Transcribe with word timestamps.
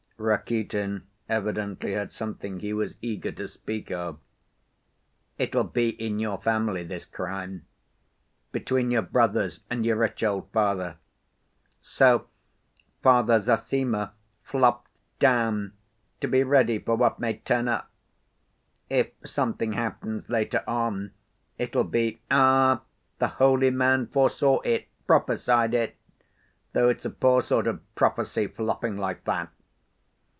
Rakitin 0.23 1.07
evidently 1.27 1.93
had 1.93 2.11
something 2.11 2.59
he 2.59 2.73
was 2.73 2.95
eager 3.01 3.31
to 3.31 3.47
speak 3.47 3.89
of. 3.89 4.19
"It'll 5.39 5.63
be 5.63 5.89
in 5.93 6.19
your 6.19 6.37
family, 6.37 6.83
this 6.83 7.07
crime. 7.07 7.65
Between 8.51 8.91
your 8.91 9.01
brothers 9.01 9.61
and 9.67 9.83
your 9.83 9.95
rich 9.95 10.21
old 10.23 10.51
father. 10.51 10.97
So 11.81 12.27
Father 13.01 13.39
Zossima 13.39 14.11
flopped 14.43 14.91
down 15.17 15.73
to 16.19 16.27
be 16.27 16.43
ready 16.43 16.77
for 16.77 16.95
what 16.95 17.17
may 17.19 17.37
turn 17.37 17.67
up. 17.67 17.89
If 18.91 19.07
something 19.25 19.73
happens 19.73 20.29
later 20.29 20.63
on, 20.67 21.13
it'll 21.57 21.83
be: 21.83 22.21
'Ah, 22.29 22.83
the 23.17 23.27
holy 23.27 23.71
man 23.71 24.05
foresaw 24.05 24.59
it, 24.59 24.87
prophesied 25.07 25.73
it!' 25.73 25.97
though 26.73 26.89
it's 26.89 27.05
a 27.05 27.09
poor 27.09 27.41
sort 27.41 27.65
of 27.65 27.79
prophecy, 27.95 28.45
flopping 28.45 28.97
like 28.97 29.23
that. 29.23 29.49